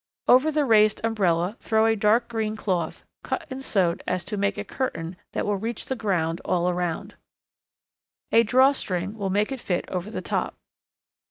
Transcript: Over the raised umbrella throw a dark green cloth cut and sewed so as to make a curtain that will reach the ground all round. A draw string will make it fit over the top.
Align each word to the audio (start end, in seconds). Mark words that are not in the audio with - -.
Over 0.27 0.51
the 0.51 0.65
raised 0.65 0.99
umbrella 1.05 1.57
throw 1.59 1.85
a 1.85 1.95
dark 1.95 2.27
green 2.27 2.55
cloth 2.55 3.03
cut 3.21 3.45
and 3.51 3.63
sewed 3.63 3.99
so 3.99 4.11
as 4.11 4.25
to 4.25 4.35
make 4.35 4.57
a 4.57 4.63
curtain 4.63 5.15
that 5.33 5.45
will 5.45 5.57
reach 5.57 5.85
the 5.85 5.95
ground 5.95 6.41
all 6.43 6.73
round. 6.73 7.13
A 8.31 8.41
draw 8.41 8.71
string 8.71 9.15
will 9.15 9.29
make 9.29 9.51
it 9.51 9.59
fit 9.59 9.85
over 9.89 10.09
the 10.09 10.23
top. 10.23 10.55